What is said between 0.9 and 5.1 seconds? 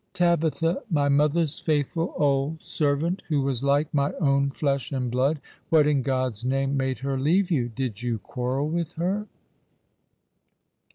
mother's faithful old servant, who was like my own flesh